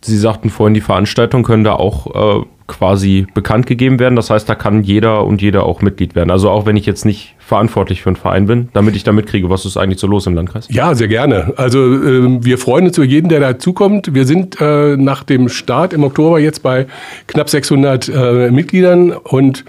Sie 0.00 0.18
sagten 0.18 0.50
vorhin, 0.50 0.74
die 0.74 0.80
Veranstaltungen 0.80 1.44
können 1.44 1.62
da 1.62 1.74
auch 1.74 2.40
äh, 2.40 2.46
quasi 2.66 3.26
bekannt 3.34 3.66
gegeben 3.66 3.98
werden. 3.98 4.16
Das 4.16 4.30
heißt, 4.30 4.48
da 4.48 4.54
kann 4.54 4.82
jeder 4.82 5.24
und 5.24 5.40
jeder 5.40 5.64
auch 5.64 5.82
Mitglied 5.82 6.14
werden. 6.14 6.30
Also 6.30 6.50
auch 6.50 6.66
wenn 6.66 6.76
ich 6.76 6.86
jetzt 6.86 7.04
nicht 7.04 7.34
verantwortlich 7.38 8.02
für 8.02 8.08
einen 8.08 8.16
Verein 8.16 8.46
bin, 8.46 8.68
damit 8.72 8.96
ich 8.96 9.04
da 9.04 9.12
mitkriege, 9.12 9.48
was 9.50 9.64
ist 9.64 9.76
eigentlich 9.76 10.00
so 10.00 10.06
los 10.06 10.26
im 10.26 10.34
Landkreis? 10.34 10.66
Ja, 10.70 10.94
sehr 10.94 11.08
gerne. 11.08 11.54
Also 11.56 11.78
äh, 11.78 12.44
wir 12.44 12.58
freuen 12.58 12.86
uns 12.86 12.98
über 12.98 13.06
jeden, 13.06 13.28
der 13.28 13.40
dazukommt. 13.40 14.14
Wir 14.14 14.26
sind 14.26 14.60
äh, 14.60 14.96
nach 14.96 15.22
dem 15.22 15.48
Start 15.48 15.92
im 15.92 16.02
Oktober 16.04 16.38
jetzt 16.38 16.62
bei 16.62 16.86
knapp 17.26 17.48
600 17.48 18.08
äh, 18.08 18.50
Mitgliedern 18.50 19.12
und 19.12 19.64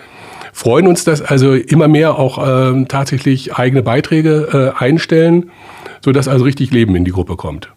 freuen 0.53 0.87
uns, 0.87 1.03
dass 1.03 1.21
also 1.21 1.53
immer 1.53 1.87
mehr 1.87 2.17
auch 2.17 2.39
ähm, 2.43 2.87
tatsächlich 2.87 3.55
eigene 3.55 3.83
Beiträge 3.83 4.73
äh, 4.75 4.83
einstellen, 4.83 5.51
sodass 6.03 6.27
also 6.27 6.45
richtig 6.45 6.71
Leben 6.71 6.95
in 6.95 7.05
die 7.05 7.11
Gruppe 7.11 7.35
kommt. 7.35 7.69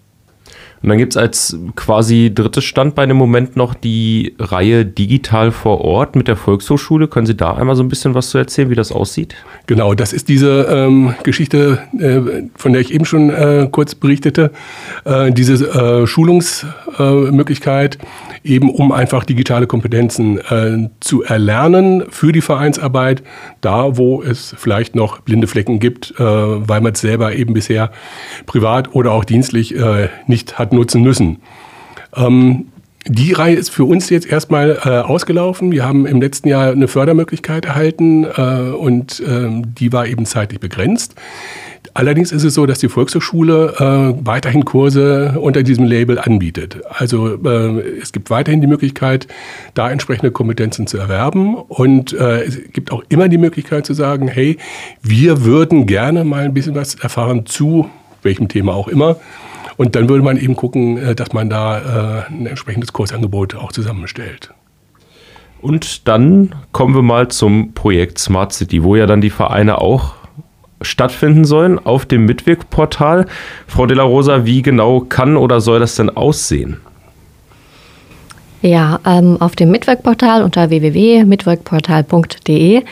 Und 0.82 0.88
dann 0.88 0.96
gibt 0.96 1.12
es 1.12 1.18
als 1.18 1.58
quasi 1.76 2.32
drittes 2.34 2.64
Standbein 2.64 3.10
im 3.10 3.18
Moment 3.18 3.54
noch 3.54 3.74
die 3.74 4.34
Reihe 4.38 4.86
Digital 4.86 5.50
vor 5.50 5.82
Ort 5.82 6.16
mit 6.16 6.26
der 6.26 6.36
Volkshochschule. 6.36 7.06
Können 7.06 7.26
Sie 7.26 7.36
da 7.36 7.54
einmal 7.54 7.76
so 7.76 7.82
ein 7.82 7.88
bisschen 7.88 8.14
was 8.14 8.30
zu 8.30 8.38
erzählen, 8.38 8.70
wie 8.70 8.74
das 8.74 8.90
aussieht? 8.90 9.34
Genau, 9.66 9.92
das 9.92 10.14
ist 10.14 10.30
diese 10.30 10.62
ähm, 10.70 11.14
Geschichte, 11.22 11.80
äh, 11.98 12.48
von 12.56 12.72
der 12.72 12.80
ich 12.80 12.94
eben 12.94 13.04
schon 13.04 13.28
äh, 13.28 13.68
kurz 13.70 13.94
berichtete. 13.94 14.52
Äh, 15.04 15.32
diese 15.32 15.66
äh, 15.68 16.06
Schulungsmöglichkeit, 16.06 17.98
eben 18.42 18.70
um 18.70 18.90
einfach 18.90 19.26
digitale 19.26 19.66
Kompetenzen 19.66 20.38
äh, 20.38 20.88
zu 21.00 21.22
erlernen 21.22 22.04
für 22.08 22.32
die 22.32 22.40
Vereinsarbeit, 22.40 23.22
da 23.60 23.98
wo 23.98 24.22
es 24.22 24.54
vielleicht 24.56 24.94
noch 24.94 25.20
blinde 25.20 25.46
Flecken 25.46 25.78
gibt, 25.78 26.14
äh, 26.18 26.24
weil 26.24 26.80
man 26.80 26.94
es 26.94 27.00
selber 27.02 27.34
eben 27.34 27.52
bisher 27.52 27.90
privat 28.46 28.94
oder 28.94 29.12
auch 29.12 29.24
dienstlich 29.24 29.74
nicht 30.26 30.58
hat 30.58 30.69
nutzen 30.72 31.02
müssen. 31.02 31.38
Ähm, 32.16 32.66
die 33.06 33.32
Reihe 33.32 33.56
ist 33.56 33.70
für 33.70 33.84
uns 33.84 34.10
jetzt 34.10 34.26
erstmal 34.26 34.78
äh, 34.84 34.88
ausgelaufen. 34.88 35.72
Wir 35.72 35.84
haben 35.84 36.06
im 36.06 36.20
letzten 36.20 36.48
Jahr 36.48 36.70
eine 36.70 36.86
Fördermöglichkeit 36.86 37.64
erhalten 37.64 38.24
äh, 38.24 38.72
und 38.72 39.20
äh, 39.20 39.48
die 39.50 39.92
war 39.92 40.06
eben 40.06 40.26
zeitlich 40.26 40.60
begrenzt. 40.60 41.14
Allerdings 41.94 42.30
ist 42.30 42.44
es 42.44 42.54
so, 42.54 42.66
dass 42.66 42.78
die 42.78 42.88
Volkshochschule 42.88 43.74
äh, 43.78 44.26
weiterhin 44.26 44.64
Kurse 44.66 45.36
unter 45.40 45.62
diesem 45.62 45.86
Label 45.86 46.18
anbietet. 46.18 46.78
Also 46.90 47.42
äh, 47.42 47.80
es 48.00 48.12
gibt 48.12 48.28
weiterhin 48.28 48.60
die 48.60 48.66
Möglichkeit, 48.66 49.26
da 49.74 49.90
entsprechende 49.90 50.30
Kompetenzen 50.30 50.86
zu 50.86 50.98
erwerben 50.98 51.56
und 51.56 52.12
äh, 52.12 52.44
es 52.44 52.60
gibt 52.72 52.92
auch 52.92 53.02
immer 53.08 53.28
die 53.28 53.38
Möglichkeit 53.38 53.86
zu 53.86 53.94
sagen, 53.94 54.28
hey, 54.28 54.58
wir 55.02 55.44
würden 55.44 55.86
gerne 55.86 56.24
mal 56.24 56.44
ein 56.44 56.54
bisschen 56.54 56.74
was 56.74 56.96
erfahren 56.96 57.46
zu 57.46 57.88
welchem 58.22 58.48
Thema 58.48 58.74
auch 58.74 58.88
immer 58.88 59.16
und 59.80 59.96
dann 59.96 60.08
würde 60.10 60.22
man 60.22 60.36
eben 60.36 60.54
gucken, 60.56 60.98
äh, 60.98 61.14
dass 61.14 61.32
man 61.32 61.48
da 61.48 61.78
äh, 61.78 62.30
ein 62.30 62.44
entsprechendes 62.44 62.92
Kursangebot 62.92 63.54
auch 63.54 63.72
zusammenstellt. 63.72 64.52
Und 65.62 66.06
dann 66.06 66.54
kommen 66.72 66.94
wir 66.94 67.00
mal 67.00 67.28
zum 67.28 67.72
Projekt 67.72 68.18
Smart 68.18 68.52
City, 68.52 68.84
wo 68.84 68.94
ja 68.94 69.06
dann 69.06 69.22
die 69.22 69.30
Vereine 69.30 69.80
auch 69.80 70.16
stattfinden 70.82 71.46
sollen 71.46 71.78
auf 71.78 72.04
dem 72.04 72.26
Mitwirkportal. 72.26 73.24
Frau 73.66 73.86
De 73.86 73.96
La 73.96 74.02
Rosa, 74.02 74.44
wie 74.44 74.60
genau 74.60 75.00
kann 75.00 75.38
oder 75.38 75.62
soll 75.62 75.80
das 75.80 75.94
denn 75.94 76.10
aussehen? 76.10 76.76
Ja, 78.60 79.00
ähm, 79.06 79.38
auf 79.40 79.56
dem 79.56 79.70
Mitwirkportal 79.70 80.42
unter 80.42 80.68
www.mitwirkportal.de 80.68 82.82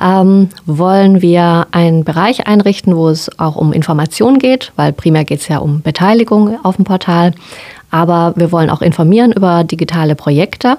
ähm, 0.00 0.48
wollen 0.66 1.22
wir 1.22 1.66
einen 1.70 2.04
Bereich 2.04 2.46
einrichten, 2.46 2.96
wo 2.96 3.08
es 3.08 3.38
auch 3.38 3.56
um 3.56 3.72
Information 3.72 4.38
geht, 4.38 4.72
weil 4.76 4.92
primär 4.92 5.24
geht 5.24 5.40
es 5.40 5.48
ja 5.48 5.58
um 5.58 5.82
Beteiligung 5.82 6.58
auf 6.64 6.76
dem 6.76 6.84
Portal. 6.84 7.32
Aber 7.90 8.32
wir 8.36 8.50
wollen 8.50 8.70
auch 8.70 8.82
informieren 8.82 9.32
über 9.32 9.62
digitale 9.62 10.16
Projekte. 10.16 10.78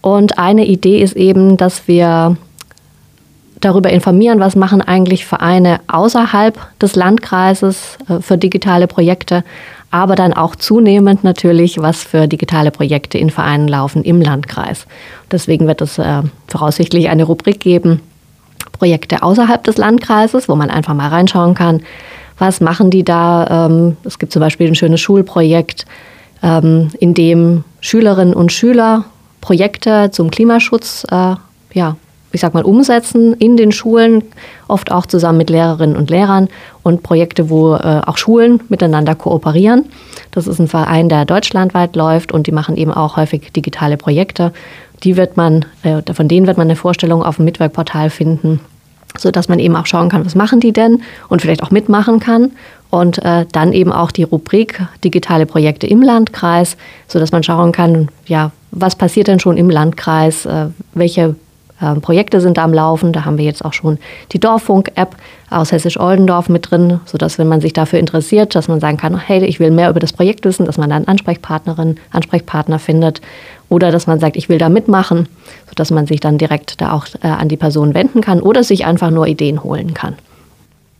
Und 0.00 0.38
eine 0.38 0.64
Idee 0.64 1.02
ist 1.02 1.16
eben, 1.16 1.56
dass 1.56 1.86
wir 1.88 2.36
darüber 3.60 3.90
informieren, 3.90 4.40
was 4.40 4.56
machen 4.56 4.80
eigentlich 4.80 5.26
Vereine 5.26 5.80
außerhalb 5.88 6.58
des 6.80 6.96
Landkreises 6.96 7.98
äh, 8.08 8.20
für 8.20 8.38
digitale 8.38 8.86
Projekte, 8.86 9.44
aber 9.90 10.14
dann 10.14 10.32
auch 10.32 10.54
zunehmend 10.54 11.24
natürlich, 11.24 11.80
was 11.80 12.02
für 12.02 12.28
digitale 12.28 12.70
Projekte 12.70 13.18
in 13.18 13.30
Vereinen 13.30 13.68
laufen 13.68 14.04
im 14.04 14.20
Landkreis. 14.20 14.86
Deswegen 15.30 15.66
wird 15.66 15.80
es 15.80 15.98
äh, 15.98 16.22
voraussichtlich 16.46 17.08
eine 17.08 17.24
Rubrik 17.24 17.60
geben, 17.60 18.00
Projekte 18.78 19.22
außerhalb 19.22 19.62
des 19.64 19.76
Landkreises, 19.76 20.48
wo 20.48 20.56
man 20.56 20.70
einfach 20.70 20.94
mal 20.94 21.08
reinschauen 21.08 21.54
kann, 21.54 21.82
was 22.38 22.60
machen 22.60 22.90
die 22.90 23.04
da. 23.04 23.66
Ähm, 23.66 23.96
es 24.04 24.18
gibt 24.18 24.32
zum 24.32 24.40
Beispiel 24.40 24.68
ein 24.68 24.74
schönes 24.74 25.00
Schulprojekt, 25.00 25.86
ähm, 26.42 26.90
in 27.00 27.14
dem 27.14 27.64
Schülerinnen 27.80 28.34
und 28.34 28.52
Schüler 28.52 29.04
Projekte 29.40 30.10
zum 30.12 30.30
Klimaschutz 30.30 31.04
äh, 31.10 31.34
ja, 31.72 31.96
ich 32.30 32.40
sag 32.40 32.52
mal, 32.52 32.64
umsetzen 32.64 33.34
in 33.34 33.56
den 33.56 33.72
Schulen, 33.72 34.22
oft 34.66 34.92
auch 34.92 35.06
zusammen 35.06 35.38
mit 35.38 35.50
Lehrerinnen 35.50 35.96
und 35.96 36.10
Lehrern 36.10 36.48
und 36.82 37.02
Projekte, 37.02 37.48
wo 37.48 37.74
äh, 37.74 38.02
auch 38.04 38.18
Schulen 38.18 38.60
miteinander 38.68 39.14
kooperieren. 39.14 39.86
Das 40.30 40.46
ist 40.46 40.58
ein 40.58 40.68
Verein, 40.68 41.08
der 41.08 41.24
deutschlandweit 41.24 41.96
läuft 41.96 42.32
und 42.32 42.46
die 42.46 42.52
machen 42.52 42.76
eben 42.76 42.92
auch 42.92 43.16
häufig 43.16 43.50
digitale 43.52 43.96
Projekte. 43.96 44.52
Die 45.04 45.16
wird 45.16 45.36
man, 45.36 45.64
äh, 45.82 46.02
von 46.12 46.28
denen 46.28 46.46
wird 46.46 46.56
man 46.56 46.66
eine 46.66 46.76
Vorstellung 46.76 47.22
auf 47.22 47.36
dem 47.36 47.44
Mitwerkportal 47.44 48.10
finden, 48.10 48.60
sodass 49.16 49.48
man 49.48 49.58
eben 49.58 49.76
auch 49.76 49.86
schauen 49.86 50.08
kann, 50.08 50.24
was 50.24 50.34
machen 50.34 50.60
die 50.60 50.72
denn 50.72 51.02
und 51.28 51.42
vielleicht 51.42 51.62
auch 51.62 51.70
mitmachen 51.70 52.20
kann. 52.20 52.52
Und 52.90 53.22
äh, 53.22 53.44
dann 53.52 53.74
eben 53.74 53.92
auch 53.92 54.10
die 54.10 54.22
Rubrik 54.22 54.80
digitale 55.04 55.44
Projekte 55.44 55.86
im 55.86 56.00
Landkreis, 56.00 56.78
sodass 57.06 57.32
man 57.32 57.42
schauen 57.42 57.72
kann, 57.72 58.08
ja, 58.26 58.50
was 58.70 58.96
passiert 58.96 59.28
denn 59.28 59.40
schon 59.40 59.58
im 59.58 59.68
Landkreis, 59.68 60.46
äh, 60.46 60.68
welche 60.94 61.36
ähm, 61.80 62.00
Projekte 62.00 62.40
sind 62.40 62.56
da 62.56 62.64
am 62.64 62.74
Laufen. 62.74 63.12
Da 63.12 63.24
haben 63.24 63.38
wir 63.38 63.44
jetzt 63.44 63.64
auch 63.64 63.72
schon 63.72 63.98
die 64.32 64.40
Dorffunk-App 64.40 65.16
aus 65.50 65.72
Hessisch-Oldendorf 65.72 66.48
mit 66.48 66.70
drin, 66.70 67.00
sodass, 67.04 67.38
wenn 67.38 67.48
man 67.48 67.60
sich 67.60 67.72
dafür 67.72 67.98
interessiert, 67.98 68.54
dass 68.54 68.68
man 68.68 68.80
sagen 68.80 68.96
kann, 68.96 69.18
hey, 69.18 69.44
ich 69.44 69.60
will 69.60 69.70
mehr 69.70 69.90
über 69.90 70.00
das 70.00 70.12
Projekt 70.12 70.44
wissen, 70.44 70.66
dass 70.66 70.78
man 70.78 70.90
dann 70.90 71.04
Ansprechpartnerin, 71.04 71.98
Ansprechpartner 72.10 72.78
findet. 72.78 73.20
Oder 73.68 73.90
dass 73.90 74.06
man 74.06 74.18
sagt, 74.18 74.36
ich 74.36 74.48
will 74.48 74.58
da 74.58 74.68
mitmachen, 74.68 75.28
sodass 75.68 75.90
man 75.90 76.06
sich 76.06 76.20
dann 76.20 76.38
direkt 76.38 76.80
da 76.80 76.92
auch 76.92 77.06
äh, 77.22 77.28
an 77.28 77.48
die 77.48 77.56
Person 77.56 77.94
wenden 77.94 78.20
kann 78.20 78.40
oder 78.40 78.64
sich 78.64 78.86
einfach 78.86 79.10
nur 79.10 79.26
Ideen 79.26 79.62
holen 79.62 79.94
kann. 79.94 80.16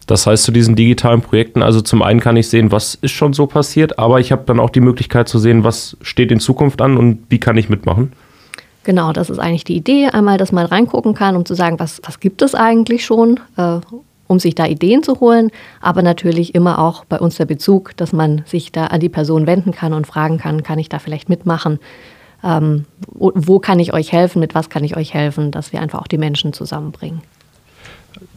Das 0.07 0.27
heißt, 0.27 0.45
zu 0.45 0.53
diesen 0.53 0.75
digitalen 0.75 1.21
Projekten, 1.21 1.63
also 1.63 1.83
zum 1.83 2.03
einen 2.03 2.21
kann 2.21 2.37
ich 2.37 2.49
sehen, 2.49 2.73
was 2.73 2.95
ist 2.95 3.13
schon 3.13 3.35
so 3.35 3.47
passiert, 3.47 3.99
aber 3.99 4.21
ich 4.21 4.33
habe 4.33 4.43
dann 4.47 4.59
auch 4.59 4.71
die 4.71 4.81
Möglichkeit 4.81 5.29
zu 5.29 5.39
sehen, 5.39 5.65
was 5.65 5.99
steht 6.01 6.33
in 6.33 6.41
Zukunft 6.41 6.81
an 6.81 6.97
und 6.97 7.25
wie 7.29 7.39
kann 7.39 7.59
ich 7.59 7.69
mitmachen. 7.69 8.13
Genau, 8.85 9.13
das 9.13 9.29
ist 9.29 9.39
eigentlich 9.39 9.65
die 9.65 9.77
Idee, 9.77 10.07
einmal, 10.07 10.39
dass 10.39 10.51
man 10.51 10.65
reingucken 10.65 11.13
kann, 11.13 11.37
um 11.37 11.45
zu 11.45 11.53
sagen, 11.53 11.79
was, 11.79 12.01
was 12.05 12.21
gibt 12.21 12.41
es 12.41 12.55
eigentlich 12.55 13.05
schon, 13.05 13.39
äh, 13.59 13.81
um 14.27 14.39
sich 14.39 14.55
da 14.55 14.65
Ideen 14.65 15.03
zu 15.03 15.21
holen, 15.21 15.51
aber 15.83 16.01
natürlich 16.01 16.55
immer 16.55 16.79
auch 16.79 17.05
bei 17.05 17.19
uns 17.19 17.37
der 17.37 17.45
Bezug, 17.45 17.95
dass 17.99 18.15
man 18.15 18.43
sich 18.47 18.73
da 18.73 18.87
an 18.87 19.01
die 19.01 19.11
Person 19.11 19.47
wenden 19.47 19.73
kann 19.73 19.93
und 19.93 20.07
fragen 20.07 20.39
kann, 20.39 20.63
kann 20.63 20.79
ich 20.79 20.89
da 20.89 20.99
vielleicht 20.99 21.29
mitmachen? 21.29 21.81
Ähm, 22.45 22.85
wo, 23.07 23.33
wo 23.35 23.59
kann 23.59 23.81
ich 23.81 23.93
euch 23.93 24.13
helfen, 24.13 24.41
mit 24.41 24.55
was 24.55 24.71
kann 24.71 24.85
ich 24.85 24.97
euch 24.97 25.15
helfen, 25.15 25.51
dass 25.51 25.73
wir 25.73 25.81
einfach 25.81 26.01
auch 26.01 26.07
die 26.07 26.19
Menschen 26.19 26.53
zusammenbringen. 26.53 27.21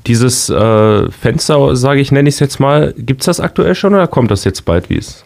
Dieses 0.07 0.49
äh, 0.49 1.11
Fenster, 1.11 1.75
sage 1.75 2.01
ich, 2.01 2.11
nenne 2.11 2.29
ich 2.29 2.35
es 2.35 2.39
jetzt 2.39 2.59
mal, 2.59 2.93
gibt 2.97 3.21
es 3.21 3.25
das 3.25 3.39
aktuell 3.39 3.75
schon 3.75 3.93
oder 3.93 4.07
kommt 4.07 4.31
das 4.31 4.43
jetzt 4.43 4.65
bald, 4.65 4.89
wie 4.89 4.97
es? 4.97 5.23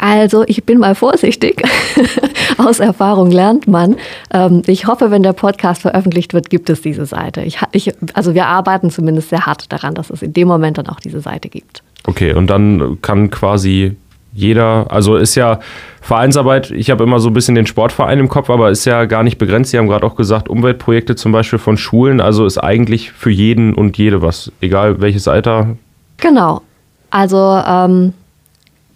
Also 0.00 0.44
ich 0.46 0.64
bin 0.64 0.78
mal 0.78 0.94
vorsichtig. 0.94 1.62
Aus 2.58 2.80
Erfahrung 2.80 3.30
lernt 3.30 3.68
man. 3.68 3.96
Ähm, 4.32 4.62
ich 4.66 4.86
hoffe, 4.86 5.10
wenn 5.10 5.22
der 5.22 5.34
Podcast 5.34 5.82
veröffentlicht 5.82 6.32
wird, 6.32 6.48
gibt 6.48 6.70
es 6.70 6.80
diese 6.80 7.04
Seite. 7.04 7.42
Ich, 7.42 7.58
ich, 7.72 7.92
also 8.14 8.34
wir 8.34 8.46
arbeiten 8.46 8.90
zumindest 8.90 9.28
sehr 9.28 9.44
hart 9.44 9.70
daran, 9.70 9.94
dass 9.94 10.08
es 10.08 10.22
in 10.22 10.32
dem 10.32 10.48
Moment 10.48 10.78
dann 10.78 10.86
auch 10.86 11.00
diese 11.00 11.20
Seite 11.20 11.50
gibt. 11.50 11.82
Okay, 12.06 12.32
und 12.32 12.46
dann 12.46 12.98
kann 13.02 13.30
quasi 13.30 13.96
jeder, 14.32 14.86
also 14.90 15.16
ist 15.16 15.34
ja 15.34 15.60
Vereinsarbeit, 16.00 16.70
ich 16.70 16.90
habe 16.90 17.04
immer 17.04 17.20
so 17.20 17.28
ein 17.30 17.34
bisschen 17.34 17.54
den 17.54 17.66
Sportverein 17.66 18.18
im 18.18 18.28
Kopf, 18.28 18.48
aber 18.48 18.70
ist 18.70 18.84
ja 18.84 19.04
gar 19.04 19.22
nicht 19.22 19.38
begrenzt. 19.38 19.70
Sie 19.70 19.78
haben 19.78 19.88
gerade 19.88 20.06
auch 20.06 20.16
gesagt, 20.16 20.48
Umweltprojekte 20.48 21.16
zum 21.16 21.32
Beispiel 21.32 21.58
von 21.58 21.76
Schulen, 21.76 22.20
also 22.20 22.46
ist 22.46 22.58
eigentlich 22.58 23.12
für 23.12 23.30
jeden 23.30 23.74
und 23.74 23.98
jede 23.98 24.22
was, 24.22 24.50
egal 24.60 25.00
welches 25.00 25.28
Alter. 25.28 25.76
Genau. 26.16 26.62
Also 27.10 27.60
ähm, 27.66 28.12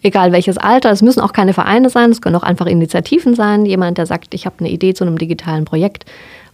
egal 0.02 0.32
welches 0.32 0.58
Alter. 0.58 0.90
Es 0.90 1.02
müssen 1.02 1.20
auch 1.20 1.32
keine 1.32 1.52
Vereine 1.52 1.90
sein, 1.90 2.10
es 2.10 2.20
können 2.20 2.36
auch 2.36 2.42
einfach 2.42 2.66
Initiativen 2.66 3.34
sein. 3.34 3.66
Jemand, 3.66 3.98
der 3.98 4.06
sagt, 4.06 4.34
ich 4.34 4.46
habe 4.46 4.56
eine 4.60 4.70
Idee 4.70 4.94
zu 4.94 5.04
einem 5.04 5.18
digitalen 5.18 5.64
Projekt 5.64 6.04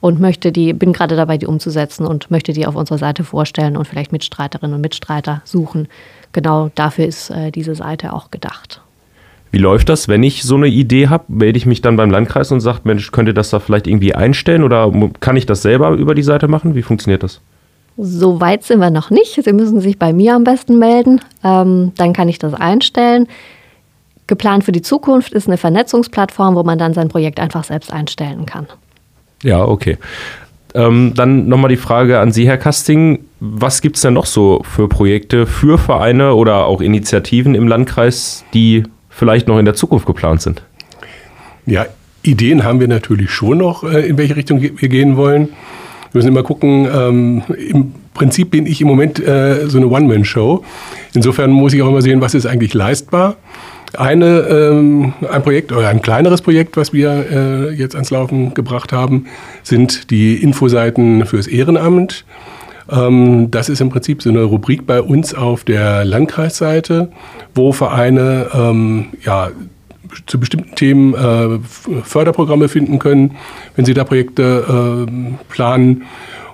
und 0.01 0.21
möchte 0.21 0.53
die, 0.53 0.73
bin 0.73 0.93
gerade 0.93 1.17
dabei, 1.17 1.39
die 1.39 1.47
umzusetzen 1.47 2.07
und 2.07 2.31
möchte 2.31 2.53
die 2.53 2.67
auf 2.67 2.75
unserer 2.75 2.99
Seite 2.99 3.25
vorstellen 3.25 3.77
und 3.77 3.87
vielleicht 3.87 4.13
Mitstreiterinnen 4.13 4.75
und 4.75 4.81
Mitstreiter 4.81 5.43
suchen. 5.45 5.89
Genau 6.33 6.71
dafür 6.75 7.07
ist 7.07 7.31
äh, 7.31 7.51
diese 7.51 7.75
Seite 7.75 8.13
auch 8.13 8.31
gedacht. 8.31 8.81
Wie 9.53 9.59
läuft 9.59 9.89
das, 9.89 10.07
wenn 10.07 10.23
ich 10.23 10.45
so 10.45 10.55
eine 10.55 10.69
Idee 10.69 11.09
habe? 11.09 11.25
Melde 11.29 11.59
ich 11.59 11.67
mich 11.67 11.83
dann 11.83 11.97
beim 11.97 12.11
Landkreis 12.11 12.53
und 12.53 12.61
sage, 12.61 12.81
Mensch, 12.85 13.11
könnt 13.11 13.29
ihr 13.29 13.35
das 13.35 13.51
da 13.51 13.59
vielleicht 13.59 13.89
irgendwie 13.89 14.15
einstellen 14.15 14.63
oder 14.63 14.93
kann 15.19 15.37
ich 15.37 15.45
das 15.45 15.63
selber 15.63 15.91
über 15.91 16.15
die 16.15 16.23
Seite 16.23 16.47
machen? 16.47 16.77
Wie 16.77 16.83
funktioniert 16.83 17.23
das? 17.25 17.41
So 17.97 18.41
weit 18.41 18.63
sind 18.63 18.79
wir 18.79 18.91
noch 18.91 19.11
nicht. 19.11 19.43
Sie 19.43 19.53
müssen 19.53 19.81
sich 19.81 19.99
bei 19.99 20.13
mir 20.13 20.37
am 20.37 20.45
besten 20.45 20.79
melden. 20.79 21.21
Ähm, 21.43 21.93
dann 21.97 22.13
kann 22.13 22.29
ich 22.29 22.39
das 22.39 22.55
einstellen. 22.55 23.27
Geplant 24.29 24.63
für 24.63 24.73
die 24.73 24.83
Zukunft 24.83 25.33
ist 25.33 25.49
eine 25.49 25.57
Vernetzungsplattform, 25.57 26.55
wo 26.55 26.63
man 26.63 26.79
dann 26.79 26.95
sein 26.95 27.09
Projekt 27.09 27.41
einfach 27.41 27.65
selbst 27.65 27.93
einstellen 27.93 28.47
kann. 28.47 28.69
Ja, 29.43 29.65
okay. 29.65 29.99
Ähm, 30.75 31.13
dann 31.17 31.49
nochmal 31.49 31.69
die 31.69 31.77
Frage 31.77 32.21
an 32.21 32.33
Sie, 32.33 32.47
Herr 32.47 32.59
Kasting. 32.59 33.21
Was 33.41 33.81
gibt 33.81 33.97
es 33.97 34.03
denn 34.03 34.15
noch 34.15 34.27
so 34.27 34.63
für 34.63 34.89
Projekte 34.89 35.47
für 35.47 35.79
Vereine 35.79 36.35
oder 36.35 36.67
auch 36.67 36.81
Initiativen 36.81 37.55
im 37.55 37.67
Landkreis, 37.67 38.45
die 38.55 38.85
vielleicht 39.09 39.49
noch 39.49 39.59
in 39.59 39.65
der 39.65 39.75
Zukunft 39.75 40.07
geplant 40.07 40.43
sind? 40.43 40.63
Ja, 41.67 41.87
Ideen 42.23 42.65
haben 42.65 42.81
wir 42.81 42.89
natürlich 42.89 43.31
schon 43.31 43.59
noch, 43.59 43.83
äh, 43.83 44.07
in 44.07 44.19
welche 44.19 44.37
Richtung 44.37 44.61
wir 44.61 44.89
gehen 44.89 45.17
wollen. 45.17 45.49
Wir 46.13 46.19
müssen 46.19 46.29
immer 46.29 46.43
gucken, 46.43 46.89
ähm, 46.93 47.43
im 47.57 47.95
Prinzip 48.15 48.51
bin 48.51 48.67
ich 48.67 48.81
im 48.81 48.89
Moment 48.89 49.21
äh, 49.21 49.69
so 49.69 49.79
eine 49.79 49.87
One-Man-Show. 49.87 50.65
Insofern 51.15 51.51
muss 51.51 51.73
ich 51.73 51.83
auch 51.83 51.89
immer 51.89 52.03
sehen, 52.03 52.21
was 52.21 52.35
ist 52.35 52.47
eigentlich 52.47 52.75
leistbar. 52.75 53.37
Eine, 53.97 54.41
ähm, 54.49 55.15
ein 55.31 55.43
Projekt 55.43 55.73
oder 55.73 55.89
ein 55.89 56.01
kleineres 56.01 56.43
Projekt, 56.43 56.77
was 56.77 56.93
wir 56.93 57.11
äh, 57.11 57.75
jetzt 57.75 57.95
ans 57.95 58.11
Laufen 58.11 58.55
gebracht 58.55 58.93
haben, 58.93 59.27
sind 59.63 60.11
die 60.11 60.37
Infoseiten 60.37 61.27
fürs 61.27 61.47
Ehrenamt. 61.47 62.25
Ähm, 62.91 63.51
das 63.51 63.69
ist 63.69 63.81
im 63.81 63.91
Prinzip 63.91 64.23
so 64.23 64.31
eine 64.31 64.43
Rubrik 64.43 64.87
bei 64.87 65.03
uns 65.03 65.35
auf 65.35 65.65
der 65.65 66.05
Landkreisseite, 66.05 67.11
wo 67.55 67.73
Vereine 67.73 68.49
ähm, 68.55 69.07
ja, 69.25 69.51
zu 70.27 70.41
bestimmten 70.41 70.75
Themen 70.75 71.15
äh, 71.15 71.59
Förderprogramme 72.03 72.69
finden 72.69 72.99
können, 72.99 73.37
wenn 73.77 73.85
sie 73.85 73.95
da 73.95 74.05
Projekte 74.05 75.07
äh, 75.09 75.53
planen 75.53 76.05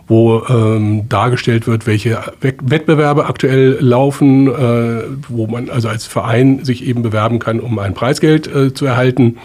wo 0.08 0.42
ähm, 0.48 1.08
dargestellt 1.08 1.66
wird, 1.66 1.86
welche 1.86 2.20
Wettbewerbe 2.40 3.26
aktuell 3.26 3.78
laufen, 3.80 4.46
äh, 4.46 5.02
wo 5.28 5.46
man 5.48 5.68
also 5.68 5.88
als 5.88 6.06
Verein 6.06 6.64
sich 6.64 6.86
eben 6.86 7.02
bewerben 7.02 7.38
kann, 7.40 7.58
um 7.58 7.78
ein 7.78 7.94
Preisgeld 7.94 8.46
äh, 8.46 8.72
zu 8.72 8.86
erhalten, 8.86 9.38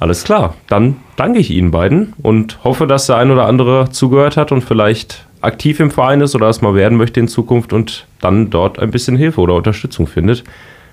Alles 0.00 0.24
klar, 0.24 0.54
dann 0.66 0.96
danke 1.16 1.38
ich 1.38 1.50
Ihnen 1.50 1.70
beiden 1.70 2.14
und 2.22 2.64
hoffe, 2.64 2.86
dass 2.86 3.04
der 3.06 3.16
ein 3.16 3.30
oder 3.30 3.44
andere 3.46 3.90
zugehört 3.90 4.38
hat 4.38 4.50
und 4.50 4.62
vielleicht 4.62 5.26
aktiv 5.42 5.78
im 5.78 5.90
Verein 5.90 6.22
ist 6.22 6.34
oder 6.34 6.48
es 6.48 6.62
mal 6.62 6.74
werden 6.74 6.96
möchte 6.96 7.20
in 7.20 7.28
Zukunft 7.28 7.74
und 7.74 8.06
dann 8.20 8.50
dort 8.50 8.78
ein 8.78 8.90
bisschen 8.90 9.16
Hilfe 9.16 9.42
oder 9.42 9.54
Unterstützung 9.54 10.06
findet 10.06 10.42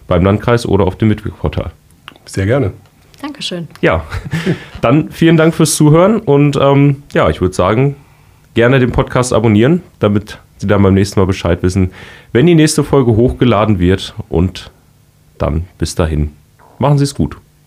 beim 0.08 0.26
Landkreis 0.26 0.66
oder 0.66 0.86
auf 0.86 0.98
dem 0.98 1.08
Mitwirkportal. 1.08 1.72
Sehr 2.26 2.46
gerne. 2.46 2.74
Dankeschön. 3.22 3.70
Ja, 3.82 4.04
dann 4.82 5.10
vielen 5.12 5.38
Dank 5.38 5.56
fürs 5.56 5.76
Zuhören 5.76 6.20
und 6.20 6.58
ähm, 6.58 7.04
ja, 7.14 7.30
ich 7.30 7.40
würde 7.40 7.56
sagen, 7.56 7.96
gerne 8.54 8.80
den 8.80 8.92
Podcast 8.92 9.34
abonnieren, 9.34 9.82
damit 10.00 10.40
Sie 10.58 10.68
dann 10.68 10.84
beim 10.84 10.94
nächsten 10.94 11.20
Mal 11.20 11.26
Bescheid 11.26 11.64
wissen, 11.64 11.92
wenn 12.34 12.46
die 12.46 12.56
nächste 12.56 12.84
Folge 12.84 13.16
hochgeladen 13.16 13.80
wird. 13.80 14.14
Und 14.30 14.72
dann 15.38 15.66
bis 15.78 15.96
dahin. 15.96 16.32
Machen 16.78 16.98
Sie 16.98 17.04
es 17.04 17.16
gut. 17.16 17.38